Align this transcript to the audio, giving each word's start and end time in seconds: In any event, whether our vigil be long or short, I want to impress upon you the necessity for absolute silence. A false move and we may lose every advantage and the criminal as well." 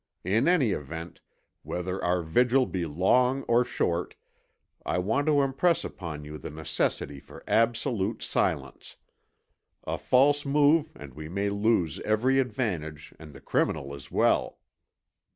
In 0.23 0.47
any 0.47 0.71
event, 0.71 1.21
whether 1.61 2.03
our 2.03 2.23
vigil 2.23 2.65
be 2.65 2.87
long 2.87 3.43
or 3.43 3.63
short, 3.63 4.15
I 4.83 4.97
want 4.97 5.27
to 5.27 5.43
impress 5.43 5.83
upon 5.83 6.25
you 6.25 6.39
the 6.39 6.49
necessity 6.49 7.19
for 7.19 7.43
absolute 7.47 8.23
silence. 8.23 8.95
A 9.83 9.99
false 9.99 10.43
move 10.43 10.91
and 10.95 11.13
we 11.13 11.29
may 11.29 11.51
lose 11.51 11.99
every 11.99 12.39
advantage 12.39 13.13
and 13.19 13.31
the 13.31 13.41
criminal 13.41 13.93
as 13.93 14.09
well." 14.09 14.57